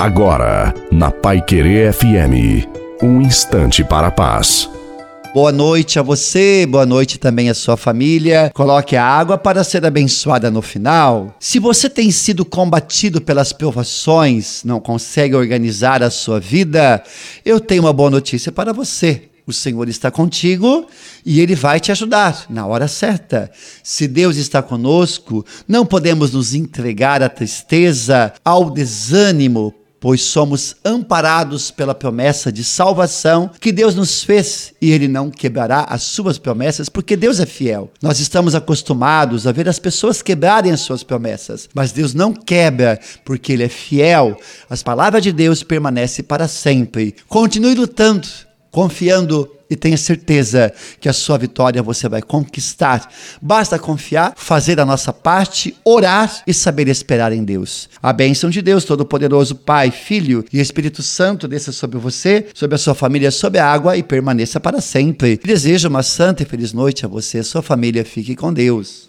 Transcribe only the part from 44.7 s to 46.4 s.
palavras de Deus permanecem